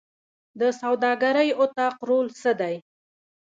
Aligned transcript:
د 0.59 0.61
سوداګرۍ 0.81 1.49
اتاق 1.61 1.95
رول 2.09 2.27
څه 2.39 2.51
دی؟ 2.59 2.75